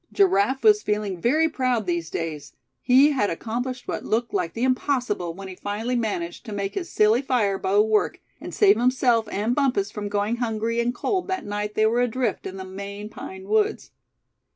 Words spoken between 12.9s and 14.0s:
pine woods.